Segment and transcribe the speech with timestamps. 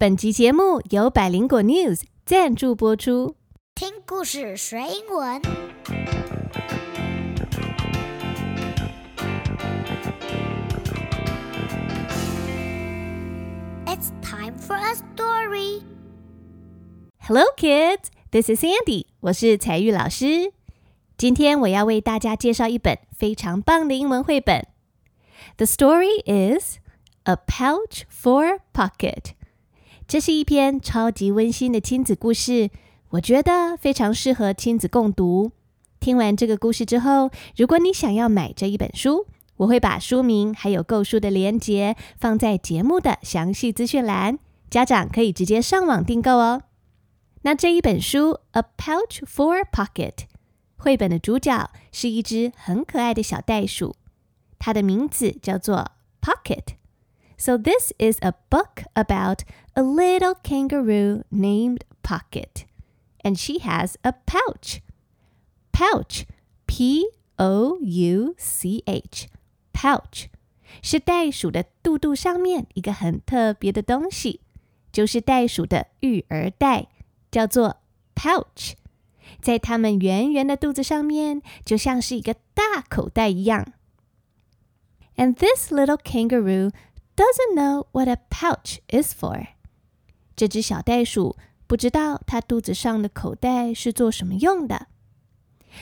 [0.00, 3.34] 本集节目由百灵果 News 赞助播出。
[3.74, 5.42] 听故事学英文。
[13.86, 15.82] It's time for a story.
[17.18, 18.04] Hello, kids.
[18.30, 19.06] This is Sandy.
[19.18, 20.52] 我是彩玉老师。
[21.16, 24.64] 今天我要为大家介绍一本非常棒的英文绘本。
[25.56, 26.78] The story is
[27.24, 29.37] A Pouch for Pocket。
[30.08, 32.70] 这是一篇超级温馨的亲子故事，
[33.10, 35.52] 我觉得非常适合亲子共读。
[36.00, 39.26] 听完这个故事之后，如果你想要买这一本书，
[39.58, 44.38] 我会把书名还有购书的链接放在节目的详细资讯栏，
[44.70, 46.62] 家长可以直接上网订购哦。
[47.42, 50.12] 那这一本书《A Pouch for Pocket》
[50.78, 53.94] 绘本的主角是一只很可爱的小袋鼠，
[54.58, 55.90] 它的名字叫做
[56.22, 56.78] Pocket。
[57.40, 59.42] So this is a book about
[59.77, 62.65] a little kangaroo named Pocket,
[63.23, 64.81] and she has a pouch.
[65.71, 66.25] Pouch,
[66.67, 67.05] P
[67.37, 69.27] O U C H,
[69.73, 70.27] pouch
[70.81, 74.41] 是袋鼠的肚肚上面一个很特别的东西，
[74.91, 76.87] 就是袋鼠的育儿袋，
[77.31, 77.77] 叫做
[78.13, 78.73] pouch。
[79.41, 83.73] 在它们圆圆的肚子上面，就像是一个大口袋一样。
[85.15, 86.71] And this little kangaroo
[87.15, 89.47] doesn't know what a pouch is for。
[90.37, 94.87] 这只小袋鼠不知道它肚子上的口袋是做什么用的。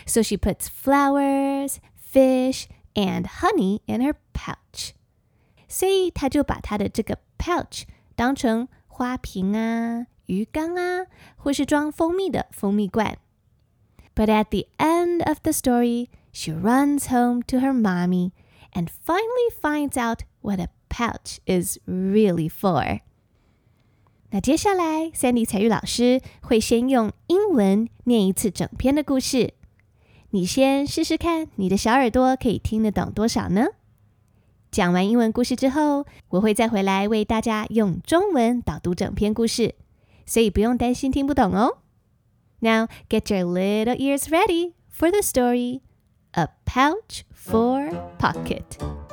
[0.06, 4.92] So she puts flowers, fish, and honey in her pouch。
[5.68, 7.84] 所以她就把她的这个 pouch
[8.16, 13.18] 当成花瓶啊、鱼缸啊，或是装蜂蜜的蜂蜜罐。
[14.14, 18.32] But at the end of the story, she runs home to her mommy
[18.74, 23.00] and finally finds out what a pouch is really for.
[24.37, 29.55] 那接下来，Sandy 彩玉老师会先用英文念一次整篇的故事。
[30.29, 33.69] 你先试试看，你的小耳朵可以听得懂多少呢？
[34.71, 39.75] 讲完英文故事之后，我会再回来为大家用中文导读整篇故事，
[40.27, 41.79] 所以不用担心听不懂哦。
[42.59, 45.81] Now get your little ears ready for the story
[46.33, 49.06] A Pouch for Pocket.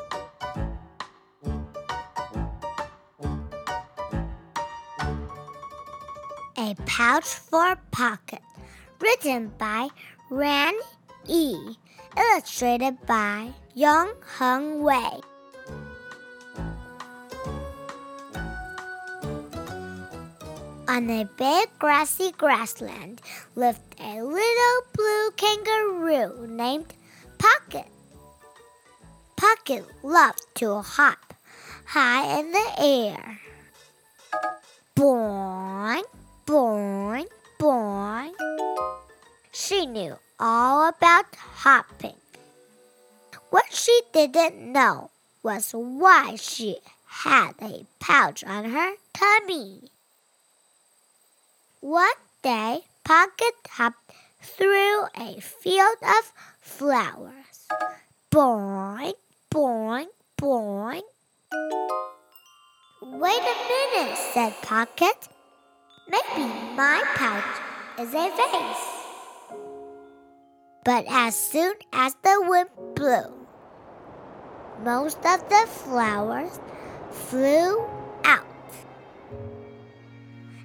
[6.64, 8.40] A Pouch for Pocket.
[9.02, 9.90] Written by
[10.30, 10.74] Ran
[11.28, 11.58] E.
[12.16, 15.20] Illustrated by Yong Hung Wei.
[20.88, 23.22] On a big grassy grassland
[23.56, 26.94] lived a little blue kangaroo named
[27.40, 27.88] Pocket.
[29.36, 31.34] Pocket loved to hop
[31.88, 33.42] high in the air.
[34.96, 36.04] Boing,
[36.46, 37.28] boing,
[37.60, 38.34] boing.
[39.52, 42.16] She knew all about hopping.
[43.50, 45.12] What she didn't know
[45.44, 49.90] was why she had a pouch on her tummy.
[51.82, 56.32] One day, Pocket hopped through a field of
[56.62, 57.68] flowers.
[58.32, 59.14] Boing,
[59.52, 61.02] boing, boing.
[63.02, 65.28] Wait a minute, said Pocket.
[66.08, 68.90] Maybe my pouch is a vase.
[70.84, 73.48] But as soon as the wind blew,
[74.84, 76.60] most of the flowers
[77.10, 77.86] flew
[78.26, 78.46] out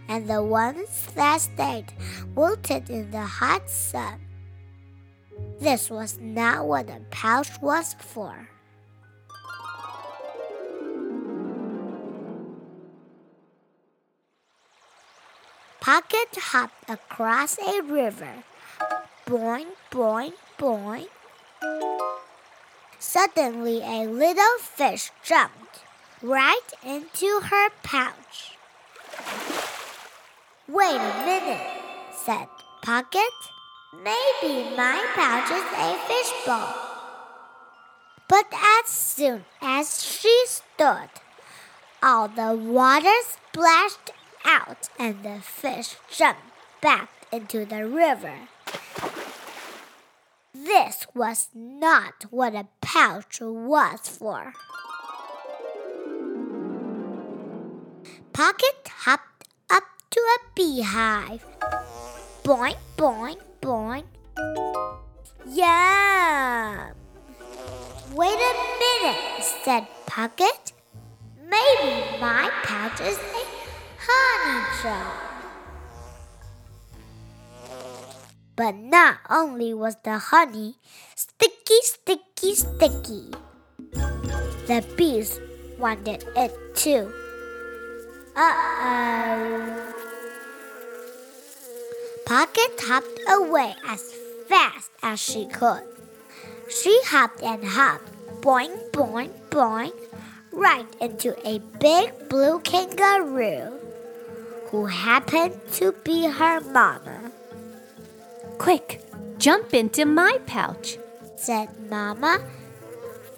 [0.08, 1.92] and the ones that stayed
[2.34, 4.20] wilted in the hot sun.
[5.60, 8.48] This was not what the pouch was for.
[15.88, 18.44] Pocket hopped across a river.
[19.24, 21.08] Boing, boing, boing.
[22.98, 25.80] Suddenly, a little fish jumped
[26.20, 28.58] right into her pouch.
[30.68, 31.66] Wait a minute,
[32.12, 32.48] said
[32.82, 33.38] Pocket.
[33.94, 36.74] Maybe my pouch is a fishbowl.
[38.28, 41.08] But as soon as she stood,
[42.02, 44.12] all the water splashed
[44.44, 46.42] out and the fish jumped
[46.80, 48.34] back into the river.
[50.54, 54.52] This was not what a pouch was for.
[58.32, 61.44] Pocket hopped up to a beehive.
[62.44, 64.04] Boing, boing, boing.
[65.46, 66.94] Yum!
[68.14, 70.72] Wait a minute, said Pocket.
[71.42, 73.18] Maybe my pouch is
[78.56, 80.76] But not only was the honey
[81.14, 83.30] sticky, sticky, sticky,
[84.66, 85.38] the bees
[85.78, 87.12] wanted it too.
[88.34, 89.94] Uh oh.
[92.24, 94.12] Pocket hopped away as
[94.48, 95.84] fast as she could.
[96.68, 98.10] She hopped and hopped,
[98.40, 99.92] boing, boing, boing,
[100.52, 103.87] right into a big blue kangaroo
[104.70, 107.32] who happened to be her mama.
[108.58, 109.00] Quick,
[109.38, 110.98] jump into my pouch,
[111.36, 112.40] said Mama.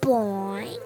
[0.01, 0.81] Boing.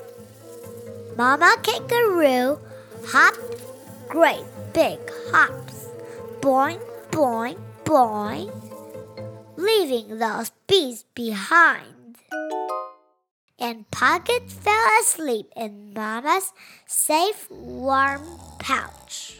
[1.16, 2.58] Mama kangaroo
[3.06, 3.62] hopped
[4.08, 4.98] great big
[5.30, 5.88] hops.
[6.40, 6.80] Boing,
[7.10, 8.50] boing, boing,
[9.56, 12.18] leaving those bees behind.
[13.58, 16.52] And Pocket fell asleep in Mama's
[16.86, 18.22] safe, warm
[18.58, 19.33] pouch.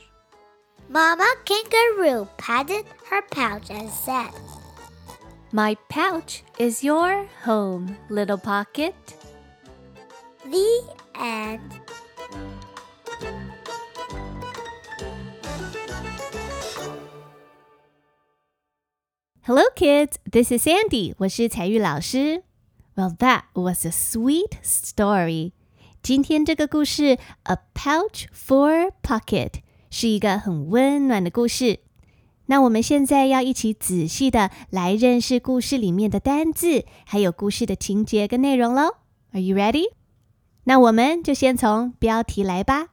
[0.94, 4.31] Mama Kangaroo patted her pouch and said,
[5.50, 8.94] My pouch is your home, little pocket.
[10.44, 11.81] The end.
[19.43, 20.20] Hello, kids.
[20.31, 21.17] This is Sandy.
[21.19, 22.44] 我是采聿老师。
[22.94, 25.55] Well, that was a sweet story.
[26.05, 29.64] 今天这个故事，A Pouch for Pocket。
[29.94, 31.79] 是一个很温暖的故事。
[32.46, 38.96] 那我们现在要一起仔细的来认识故事里面的单字，还有故事的情节跟内容喽。
[39.31, 39.93] Are you ready？
[40.64, 42.88] 那我们就先从标题来吧。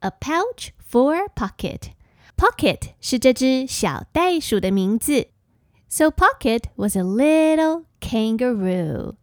[0.00, 1.92] A pouch for pocket。
[2.36, 5.28] Pocket 是这只小袋鼠的名字。
[5.88, 9.14] So Pocket was a little kangaroo.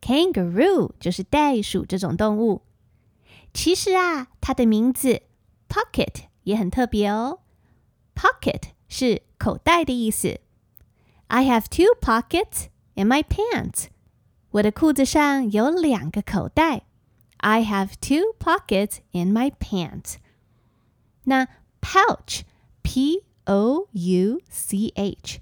[0.00, 2.62] Kangaroo 就是袋鼠这种动物。
[3.54, 5.22] 其实啊，它的名字
[5.68, 7.39] Pocket 也很特别哦。
[8.15, 10.39] Pocket 是口袋的意思。
[11.27, 13.87] I have two pockets in my pants.
[14.51, 16.83] 我的裤子上有两个口袋。
[17.37, 20.15] I have two pockets in my pants.
[21.23, 21.47] 那
[21.81, 22.41] pouch,
[22.81, 25.39] p o u c h,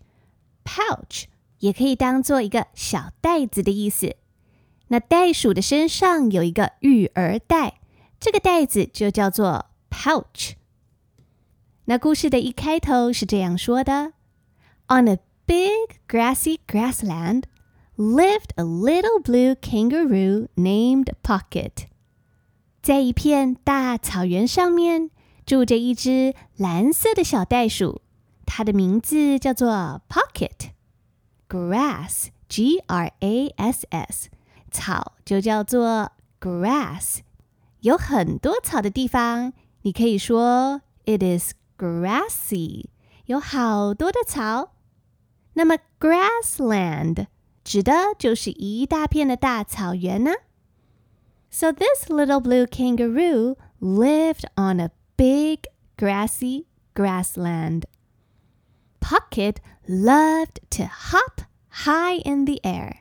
[0.64, 1.26] pouch
[1.60, 4.16] 也可以当做一个小袋子的意思。
[4.88, 7.80] 那袋鼠的身上有一个育儿袋，
[8.20, 10.54] 这个袋子就叫做 pouch。
[11.86, 14.14] 那故事的一开头是这样说的：
[14.88, 17.44] On a big grassy grassland
[17.96, 21.88] lived a little blue kangaroo named Pocket。
[22.82, 25.12] 在一片大草原上面
[25.46, 28.02] 住着一只蓝色的小袋鼠，
[28.46, 34.30] 它的名字叫做 Pocket。Grass, G-R-A-S-S，
[34.72, 37.20] 草就叫做 grass。
[37.82, 42.86] 有很多草的地方，你可以说 it is grassy，
[43.26, 44.74] 有好多的草。
[45.54, 47.28] 那么 grassland
[47.64, 50.32] 指的就是一大片的大草原呢。
[51.50, 55.64] So this little blue kangaroo lived on a big
[55.98, 56.66] grassy
[56.96, 57.84] grassland.
[59.02, 63.00] Pocket loved to hop high in the air.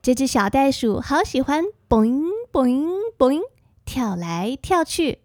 [0.00, 2.88] 这只小袋鼠好喜欢 boing boing
[3.18, 3.42] boing
[3.84, 5.18] 跳来跳去。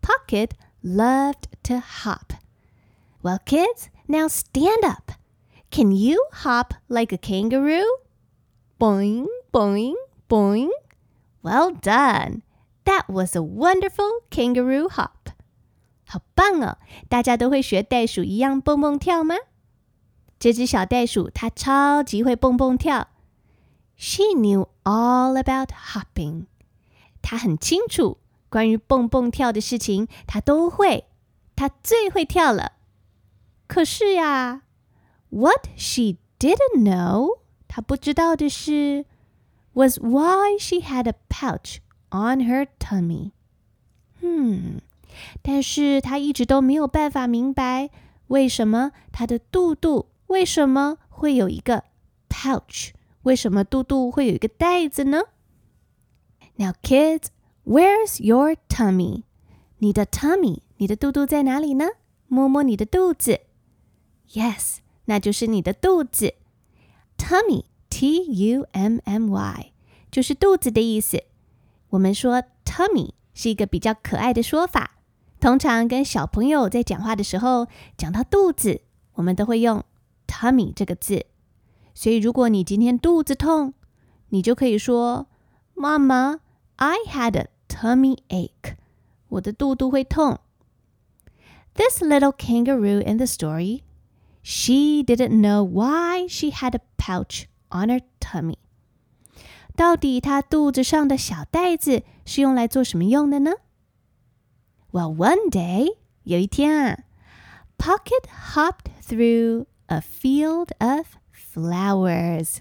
[0.00, 0.50] Pocket
[0.84, 2.32] loved to hop.
[3.22, 5.12] Well, kids, now stand up.
[5.70, 7.86] Can you hop like a kangaroo?
[8.80, 9.94] Boing, boing,
[10.28, 10.70] boing.
[11.42, 12.42] Well done.
[12.84, 15.32] That was a wonderful kangaroo hop.
[16.06, 16.78] 好棒哦！
[17.08, 19.36] 大家都会学袋鼠一样蹦蹦跳吗？
[20.40, 23.08] 这只小袋鼠它超级会蹦蹦跳。
[23.96, 26.46] She knew all about hopping.
[27.22, 28.18] 她很清楚
[28.54, 31.04] 关于蹦蹦跳的事情，她都会。
[31.56, 32.72] 她最会跳了。
[33.66, 34.62] 可是呀，
[35.28, 39.04] What she didn't know，她不知道的是，
[39.74, 41.78] was why she had a pouch
[42.10, 43.32] on her tummy。
[44.20, 44.80] 嗯，
[45.42, 47.90] 但是她一直都没有办法明白，
[48.28, 51.84] 为什么她的肚肚为什么会有一个
[52.28, 52.90] pouch？
[53.22, 55.24] 为什么肚肚会有一个袋子呢？
[56.56, 57.26] Now, kids,
[57.65, 59.23] where's your tummy？
[59.79, 61.85] 你的 tummy，你的肚肚在哪里呢？
[62.27, 63.41] 摸摸你的肚子。
[64.31, 66.35] Yes，那就是你的肚子。
[67.17, 69.71] Tummy，T U M M Y，
[70.11, 71.23] 就是肚子的意思。
[71.89, 74.97] 我们说 tummy 是一个比较可爱的说法，
[75.39, 77.67] 通常跟小朋友在讲话的时候，
[77.97, 78.81] 讲到肚子，
[79.13, 79.83] 我们都会用
[80.27, 81.25] tummy 这个字。
[81.93, 83.73] 所以，如果你今天肚子痛，
[84.29, 85.27] 你就可以说
[85.75, 86.41] ：“妈妈
[86.75, 87.49] ，I had a
[87.84, 88.76] tummy ache。”
[89.28, 90.38] 我的肚肚会痛。
[91.74, 93.82] This little kangaroo in the story,
[94.42, 98.56] she didn't know why she had a pouch on her tummy.
[99.76, 103.52] 到底她肚子上的小袋子是用来做什么用的呢？
[104.90, 106.98] Well, one day，有一天啊，
[107.78, 112.58] Pocket hopped through a field of flowers。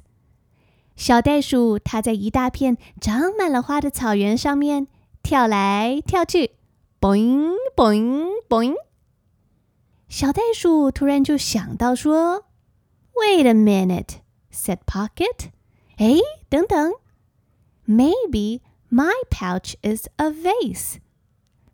[0.96, 4.88] 小袋鼠它在一大片长满了花的草原上面
[5.24, 6.52] 跳来跳去，
[7.00, 8.76] boing boing boing。
[10.08, 12.46] 小袋鼠突然就想到说：“
[13.14, 15.52] Wait a minute,” said Pocket.
[15.98, 16.18] 哎，
[16.50, 16.94] 等等，
[17.88, 20.98] Maybe my pouch is a vase.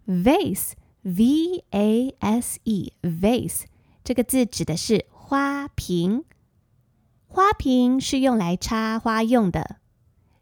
[0.05, 3.63] Vase, V-A-S-E, vase
[4.03, 6.25] 这个字指的是花瓶。
[7.27, 9.77] 花瓶是用来插花用的。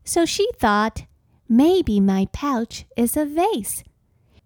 [0.05, 1.05] So she thought,
[1.47, 3.81] maybe my pouch is a vase.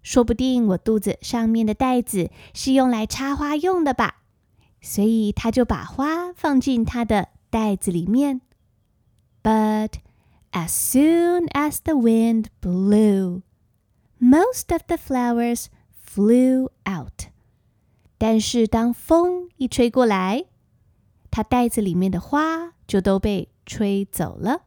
[0.04, 4.24] 说不定我肚子上面的袋子是用来插花用的吧。
[4.82, 8.42] 所以她就把花放进她的袋子里面。
[9.44, 9.96] But
[10.52, 13.42] as soon as the wind blew,
[14.20, 15.66] most of the flowers
[16.06, 17.28] flew out.
[18.18, 20.46] 但是当风一吹过来，
[21.30, 24.64] 它袋子里面的花就都被吹走了。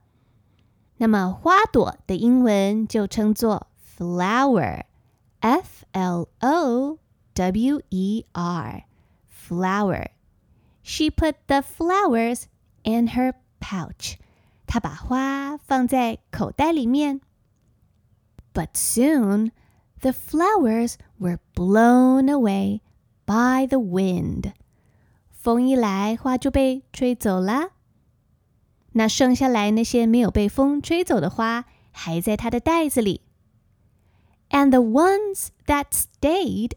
[0.98, 6.98] 那么花朵的英文就称作 flower，f l o
[7.34, 12.44] w e r，flower。She put the flowers
[12.82, 14.16] in her pouch。
[14.66, 17.22] 她把花放在口袋里面。
[18.52, 19.52] But soon
[20.00, 22.80] the flowers were blown away
[23.24, 24.52] by the wind.
[25.30, 27.70] 风一来，花就被吹走了。
[28.94, 33.22] 那剩下来那些没有被风吹走的花，还在它的袋子里。
[34.50, 36.72] And the ones that stayed，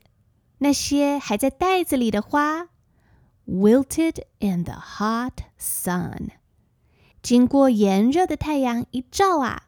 [0.59, 2.69] 那些还在袋子里的花，
[3.47, 6.29] wilted in the hot sun。
[7.21, 9.63] 经过炎热的太阳一照啊，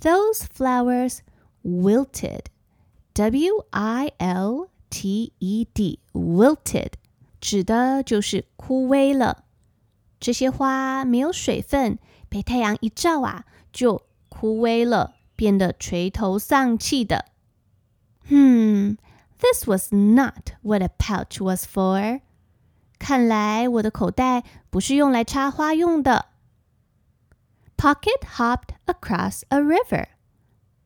[0.00, 1.18] those flowers
[1.62, 6.92] wilted，W I L T E D，wilted。
[7.40, 9.41] 指的就是枯萎了。
[10.23, 11.99] 这些花没有水分，
[12.29, 17.25] 被太阳一照啊，就枯萎了，变得垂头丧气的。
[18.29, 18.95] Hmm,
[19.39, 22.21] this was not what a pouch was for.
[22.97, 26.27] 看来我的口袋不是用来插花用的。
[27.75, 30.05] Pocket hopped across a river.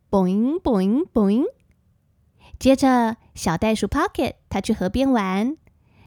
[0.10, 1.46] Boing, boing, boing.
[2.58, 5.58] 接着，小袋鼠 Pocket 它去河边玩。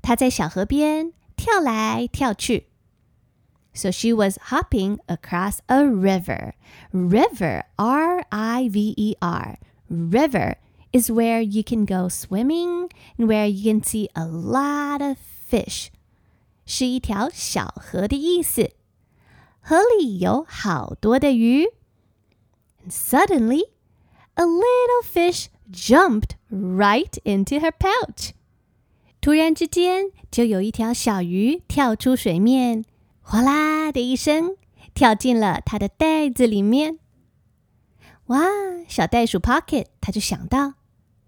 [0.03, 2.70] 它在小河边跳来跳去。
[3.74, 6.54] So she was hopping across a river.
[6.92, 9.58] River, R I V E R.
[9.90, 10.56] River
[10.94, 15.18] is where you can go swimming and where you can see a lot of
[15.50, 15.90] fish.
[16.66, 18.72] 是一条小河的意思。
[19.60, 21.66] 河里有好多的鱼。
[22.86, 23.64] And suddenly,
[24.36, 28.32] a little fish jumped right into her pouch.
[29.20, 32.86] 突然之间，就有一条小鱼跳出水面，
[33.31, 34.57] 哗啦的一声，
[34.93, 36.99] 跳进了它的袋子里面。
[38.27, 38.45] 哇！
[38.89, 40.75] 小袋鼠 Pocket 他就想到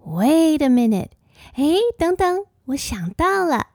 [0.05, 1.11] ，Wait a minute，
[1.55, 1.65] 哎，
[1.97, 3.69] 等等，我想到了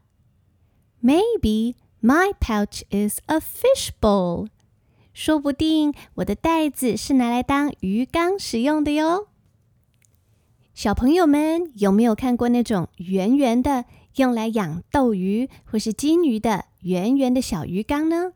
[1.02, 4.50] ，Maybe my pouch is a fish bowl，
[5.14, 9.30] 说不定我的袋子是拿来当鱼缸使用的哟。
[10.74, 13.86] 小朋友们有没有看过那种圆圆的？
[14.16, 18.34] 用来养斗鱼或是金鱼的圆圆的小鱼缸呢？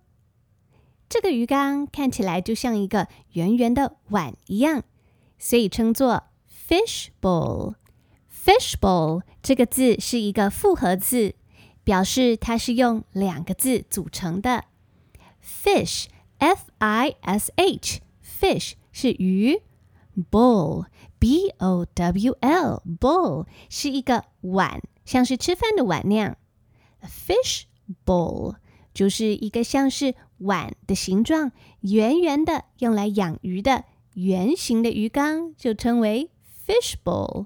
[1.07, 4.83] 这个鱼缸看起来就像一个圆圆的碗一样，
[5.37, 7.75] 所以称作 fish bowl。
[8.29, 11.35] fish bowl 这个字是一个复合字，
[11.83, 14.65] 表示它是用两个字组成的。
[15.43, 16.05] fish
[16.37, 19.61] f i s h fish 是鱼
[20.31, 20.85] ，bowl
[21.19, 24.81] b o w l bowl 是一个碗。
[25.03, 26.37] 像是吃饭的碗那样
[27.01, 27.63] ，a fish
[28.05, 28.55] bowl
[28.93, 36.29] 就是一个像是碗的形状，圆圆的，用来养鱼的圆形的鱼缸，就称为
[36.67, 37.45] fish bowl。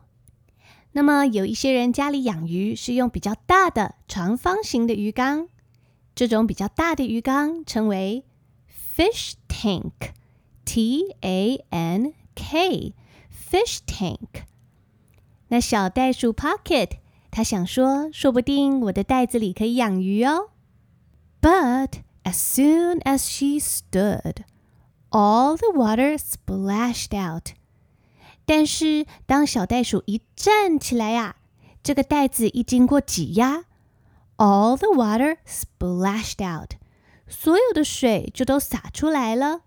[0.94, 5.50] 那么有一些人家里养鱼是用比较大的长方形的鱼缸，
[6.16, 8.24] 这种比较大的鱼缸称为
[8.96, 14.46] fish tank，T A N K，fish tank。
[15.50, 17.05] 那小袋鼠 Pocket。
[17.35, 20.51] 他想说，说不定我的袋子里可以养鱼哦。
[21.41, 24.45] But as soon as she stood,
[25.11, 27.55] all the water splashed out.
[28.45, 31.37] 但是当小袋鼠一站起来呀，
[31.83, 33.65] 这个袋子一经过挤压，
[34.37, 36.73] all the water splashed out，
[37.29, 39.63] 所有的水就都洒出来了。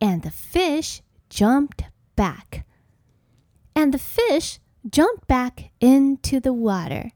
[0.00, 0.98] And the fish
[1.30, 2.64] jumped back.
[3.72, 7.11] And the fish Jump back into the water.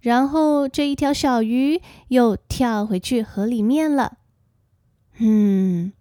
[0.00, 4.18] 然后这一条小鱼又跳回去河里面了。
[5.18, 5.92] Hmm,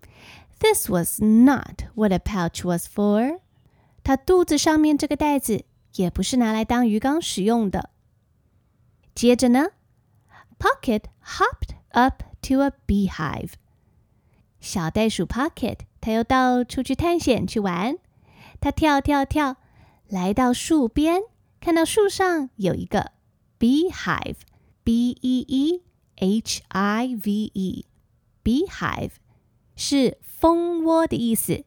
[0.59, 3.39] this was not what a pouch was for.
[4.03, 5.65] 它肚子上面这个袋子
[5.95, 7.89] 也不是拿来当鱼缸使用的。
[9.15, 9.69] 接着呢
[10.59, 13.53] ，Pocket hopped up to a beehive。
[14.59, 17.97] 小袋鼠 Pocket，它又到处去探险去玩。
[18.61, 19.57] 它跳跳跳，
[20.09, 21.21] 来到树边，
[21.59, 23.11] 看到树上有一个
[23.59, 25.81] beehive，b e e
[26.15, 29.11] h i v e，beehive
[29.75, 31.65] 是蜂窝的意思，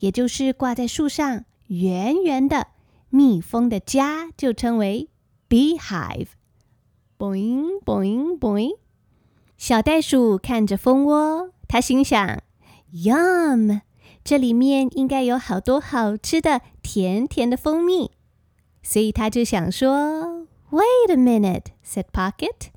[0.00, 2.68] 也就是挂在树上圆圆的。
[3.08, 5.08] 蜜蜂的家就称为
[5.48, 6.28] beehive。
[7.18, 8.78] boing boing boing，
[9.56, 12.42] 小袋鼠看着蜂窝，它心想
[12.92, 13.80] ：“Yum，
[14.22, 18.12] 这里面应该有好多好吃的甜甜的蜂蜜。”
[18.82, 22.70] 所以他就想说：“Wait a minute,” said Pocket.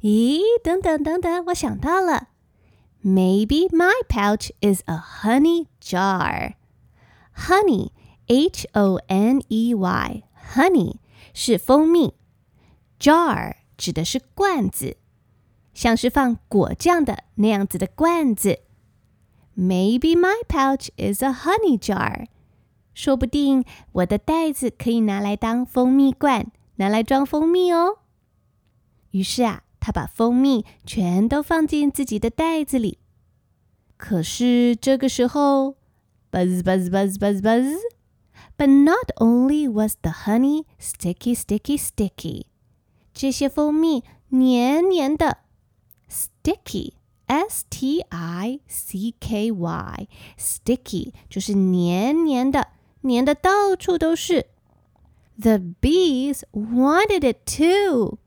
[0.00, 2.28] 咦，等等等等，我想到了
[3.02, 6.54] ，Maybe my pouch is a honey jar.
[7.34, 7.90] Honey
[8.26, 10.96] H O N E Y，honey
[11.32, 12.14] 是蜂蜜
[13.00, 14.96] ，jar 指的是罐子，
[15.74, 18.60] 像是放果酱的那样子的罐子。
[19.55, 22.27] Maybe my pouch is a honey jar，
[22.93, 27.99] 说不定我的袋子可以拿来当蜂蜜罐，拿来装蜂蜜哦。
[29.11, 32.99] 于是啊，他把蜂蜜全都放进自己的袋子里。
[33.97, 35.75] 可是这个时候，
[36.31, 42.45] buzz buzz buzz buzz buzz。But not only was the honey sticky, sticky, sticky，
[43.13, 45.39] 这些蜂蜜黏黏的
[47.27, 52.69] ，sticky，s t i c k y，sticky 就是黏黏的，
[53.01, 54.47] 黏的到处都是。
[55.39, 58.17] The bees wanted it too，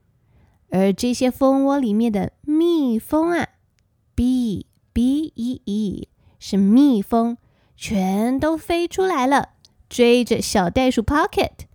[0.69, 3.49] 而这些蜂窝里面的蜜蜂啊，
[4.15, 6.07] bee b e e
[6.39, 7.37] 是蜜蜂，
[7.75, 9.49] 全都飞出来了。
[9.89, 11.67] 追着小袋鼠 Pocket。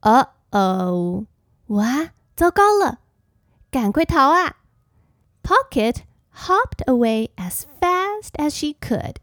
[0.00, 1.26] 哦哦，
[1.66, 3.00] 哇，糟糕了，
[3.70, 4.56] 赶快逃啊！
[5.42, 5.96] Pocket
[6.46, 9.16] hopped away as fast as she could。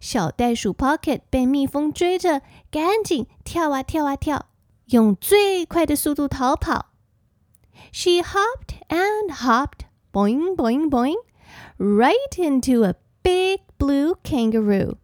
[0.00, 4.46] 小袋鼠 Pocket 被蜜蜂追着，赶紧跳啊跳啊跳，
[4.86, 6.92] 用最快的速度逃跑。
[7.92, 11.16] She hopped and hopped, boing boing boing,
[11.78, 14.96] right into a big blue kangaroo.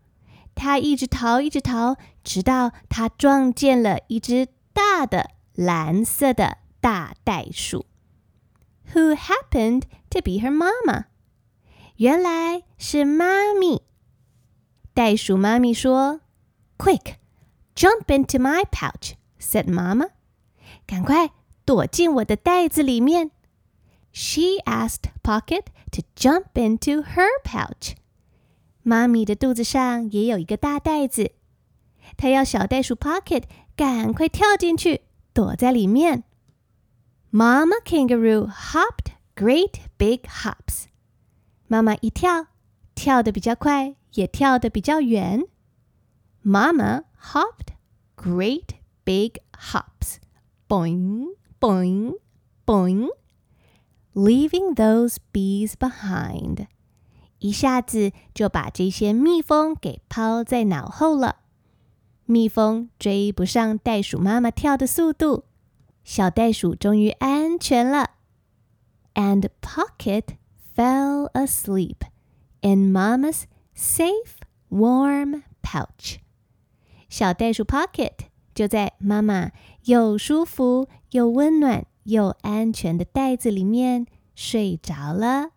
[0.54, 7.86] 他一直逃，一直逃，直到他撞见了一只大的蓝色的大袋鼠，
[8.92, 11.06] who happened to be her mama。
[11.96, 13.82] 原来是妈咪。
[14.94, 16.20] 袋鼠妈咪说：“
[16.78, 17.14] Quick,
[17.74, 20.10] jump into my pouch,” said Mama。
[20.86, 21.30] 赶快
[21.64, 23.30] 躲进我的袋子里面。
[24.12, 27.94] She asked Pocket to jump into her pouch。
[28.82, 31.32] 妈咪的肚子上也有一个大袋子，
[32.16, 33.44] 她要小袋鼠 Pocket
[33.76, 36.24] 赶快跳进去，躲在里面。
[37.30, 40.86] Mama Kangaroo hopped great big hops。
[41.66, 42.48] 妈妈一跳，
[42.94, 45.44] 跳得比较快，也跳得比较远。
[46.44, 47.74] Mama hopped
[48.16, 50.16] great big hops,
[50.68, 52.14] boing, boing,
[52.66, 53.08] boing,
[54.12, 56.66] leaving those bees behind.
[57.38, 61.36] 一下子就把这些蜜蜂给抛在脑后了。
[62.24, 65.44] 蜜蜂追不上袋鼠妈妈跳的速度，
[66.04, 68.10] 小袋鼠终于安全了。
[69.14, 70.36] And Pocket
[70.76, 72.04] fell asleep
[72.60, 73.44] in Mama's
[73.74, 74.38] safe,
[74.70, 76.16] warm pouch。
[77.08, 78.12] 小袋鼠 Pocket
[78.54, 79.52] 就在妈妈
[79.84, 85.50] 又舒服又温暖又安全的袋子里面睡着了。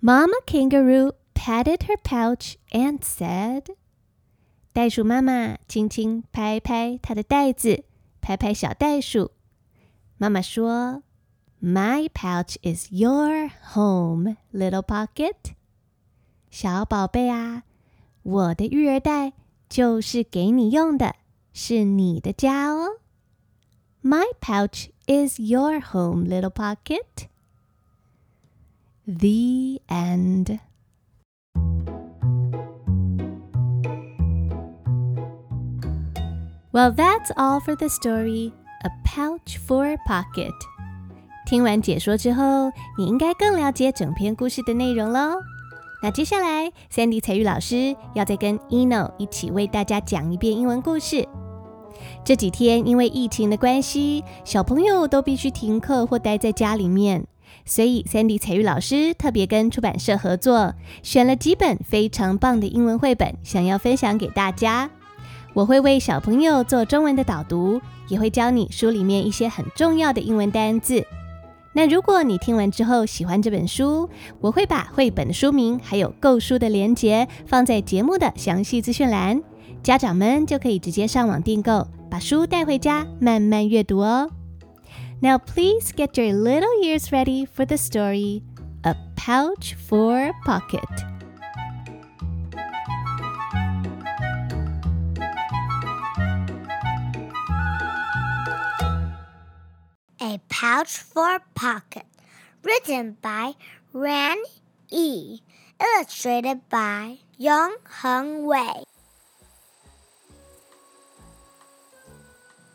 [0.00, 3.74] Mama Kangaroo patted her pouch and said：“
[4.72, 7.84] 袋鼠妈妈轻轻拍拍它的袋子，
[8.20, 9.30] 拍拍小袋鼠。
[10.18, 11.02] 妈妈说
[11.62, 15.54] ：‘My pouch is your home, little pocket。’
[16.50, 17.64] 小宝贝啊，
[18.22, 19.32] 我的育儿袋
[19.68, 21.16] 就是给你用的，
[21.52, 23.00] 是你的家哦。
[24.02, 27.28] My pouch is your home, little pocket。”
[29.06, 30.60] The end.
[36.72, 38.52] Well, that's all for the story
[38.84, 40.52] A pouch for a pocket。
[41.49, 45.31] 听完解说之后，你应该更了解整篇故事的内容喽。
[45.99, 51.27] 那接下来，Sandy 彩玉老师要再跟 Eno 一起为大家讲一遍英文故事。
[52.23, 57.25] 这几天因为疫情的关系，小朋友都必须停课或待在家里面，
[57.65, 64.87] 所以 Sandy 彩玉老师特别跟出版社合作，选了几本非常棒的英文绘本，想要分享给大家。
[65.55, 71.03] 我会为小朋友做中文的导读，也会教你书里面一些很重要的英文单字。
[71.73, 74.09] 那如果你听完之后喜欢这本书，
[74.41, 79.41] 我会把绘本的书名还有购书的链接放在节目的详细资讯栏，
[79.83, 84.29] 家长们就可以直接上网订购，把书带回家慢慢阅读哦。
[85.21, 88.41] Now please get your little ears ready for the story
[88.81, 91.18] A Pouch for Pocket.
[100.47, 102.05] Pouch for Pocket,
[102.63, 103.53] written by
[103.93, 104.37] Ran
[104.89, 105.39] E.
[105.81, 108.83] Illustrated by Yong Hung Wei.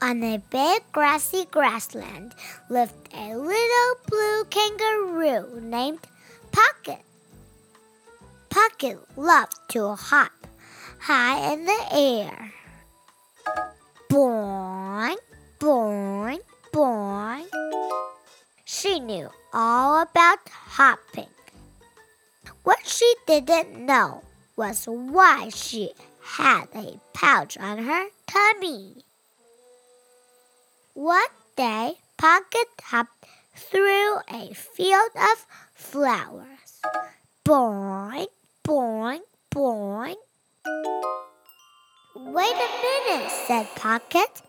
[0.02, 2.34] On a big grassy grassland
[2.68, 6.06] lived a little blue kangaroo named
[6.52, 7.00] Pocket.
[8.50, 10.32] Pocket loved to hop
[11.00, 12.52] high in the air.
[14.10, 15.16] Boing,
[15.58, 16.40] boing,
[16.74, 17.46] boing.
[18.64, 21.30] She knew all about hopping.
[22.64, 24.24] What she didn't know
[24.56, 29.04] was why she had a pouch on her tummy.
[30.94, 36.82] One day, Pocket hopped through a field of flowers.
[37.44, 38.26] Boing,
[38.64, 39.20] boing,
[39.54, 40.16] boing.
[42.16, 44.42] Wait a minute, said Pocket.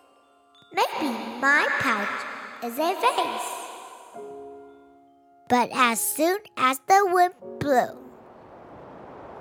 [0.76, 2.26] Maybe my pouch
[2.62, 4.22] is a vase.
[5.48, 7.98] But as soon as the wind blew,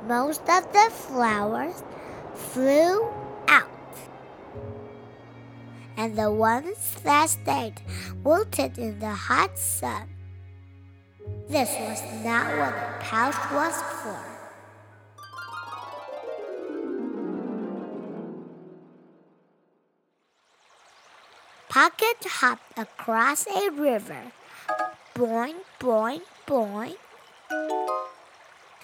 [0.06, 1.82] most of the flowers
[2.34, 3.08] flew
[3.48, 3.68] out.
[5.96, 7.80] And the ones that stayed
[8.22, 10.10] wilted in the hot sun.
[11.48, 14.33] This was not what the pouch was for.
[21.74, 24.30] Pocket hopped across a river.
[25.12, 26.94] Boing, boing, boing.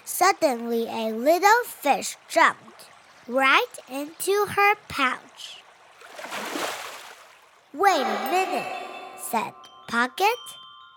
[0.03, 2.89] Suddenly, a little fish jumped
[3.29, 5.63] right into her pouch.
[7.73, 8.75] Wait a minute,
[9.17, 9.53] said
[9.87, 10.41] Pocket.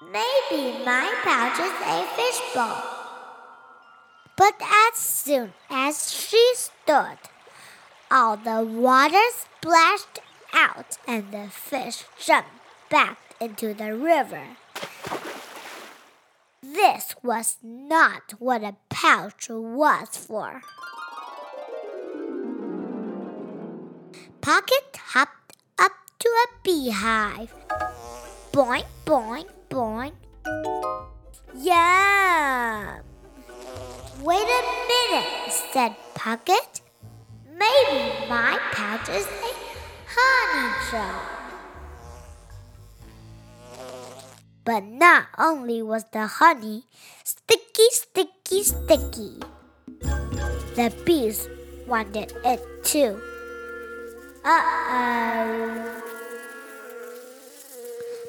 [0.03, 2.83] Maybe my pouch is a fishbowl.
[4.37, 7.19] But as soon as she stood,
[8.11, 10.19] all the water splashed
[10.55, 12.51] out and the fish jumped
[12.89, 14.57] back into the river.
[16.63, 20.63] This was not what a pouch was for.
[24.41, 27.55] Pocket hopped up to a beehive.
[28.53, 30.13] Boing, boing, boing.
[31.57, 33.03] Yum!
[34.23, 36.81] Wait a minute, said Pocket.
[37.51, 39.27] Maybe my pouch is
[40.17, 41.21] honey jar.
[44.65, 46.85] But not only was the honey
[47.25, 49.41] sticky, sticky, sticky,
[50.75, 51.49] the bees
[51.87, 53.21] wanted it too.
[54.45, 56.03] Uh oh.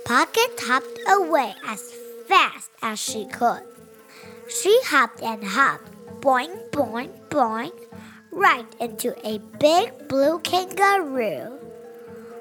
[0.05, 1.91] Pocket hopped away as
[2.27, 3.63] fast as she could.
[4.47, 5.89] She hopped and hopped,
[6.21, 7.73] boing, boing, boing,
[8.31, 11.64] right into a big blue kangaroo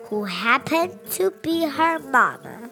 [0.04, 2.70] who happened to be her mama.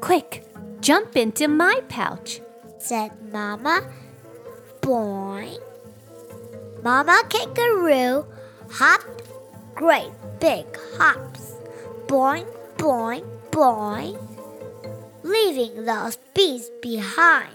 [0.00, 0.44] Quick,
[0.80, 2.40] jump into my pouch.
[2.78, 3.82] said Mama.
[4.80, 5.58] Boing.
[6.82, 8.24] Mama kangaroo
[8.70, 9.28] hopped
[9.74, 10.64] great big
[10.96, 11.54] hops.
[12.06, 14.16] Boing, boing, boing.
[15.22, 17.52] Leaving those bees behind.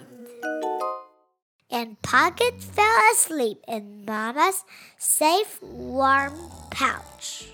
[1.71, 4.63] And Pocket fell asleep in Mama's
[4.97, 6.33] safe, warm
[6.69, 7.47] pouch.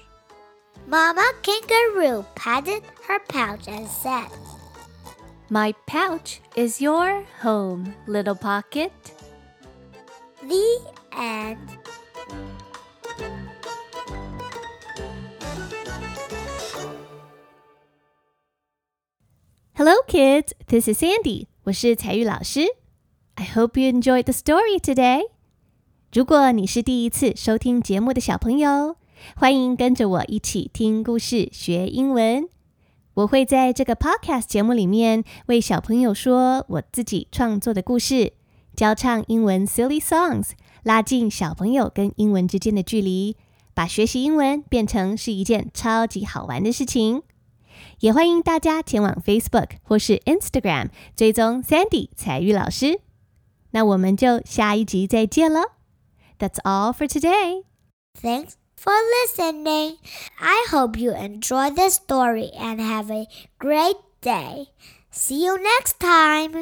[0.90, 4.28] Mama Kangaroo patted her pouch and said,
[5.48, 8.92] My pouch is your home, little pocket.
[10.42, 10.80] The
[11.16, 11.78] end.
[19.76, 20.54] Hello, kids.
[20.66, 21.46] This is Sandy.
[21.66, 22.62] 我是采聿老师。
[23.36, 25.30] I hope you enjoyed the story today.
[26.12, 28.96] 如果你是第一次收听节目的小朋友，
[29.36, 32.48] 欢迎跟着我一起听故事学英文。
[33.16, 38.34] 我会在这个 podcast 节目里面为小朋友说我自己创作的故事，
[38.76, 40.52] 教唱英文 silly songs，
[40.84, 43.36] 拉近小朋友跟英文之间的距离，
[43.74, 47.24] 把学习英文变成是一件超级好玩的事情。
[48.00, 53.02] 也欢迎大家前往 Facebook 或是 Instagram 追踪 Sandy 彩玉老师。
[53.72, 55.62] 那我们就下一集再见了。
[56.38, 57.64] That's all for today.
[58.22, 59.98] Thanks for listening.
[60.40, 63.28] I hope you enjoy the story and have a
[63.60, 64.68] great day.
[65.12, 66.54] See you next time.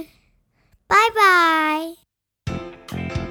[0.88, 1.95] Bye
[2.49, 3.27] bye.